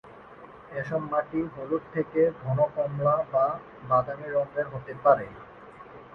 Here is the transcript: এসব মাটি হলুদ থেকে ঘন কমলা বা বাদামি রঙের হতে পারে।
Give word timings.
এসব 0.71 1.01
মাটি 1.11 1.39
হলুদ 1.53 1.83
থেকে 1.93 2.21
ঘন 2.41 2.57
কমলা 2.75 3.15
বা 3.31 3.45
বাদামি 3.89 4.27
রঙের 4.29 4.67
হতে 4.67 4.93
পারে। 5.03 5.27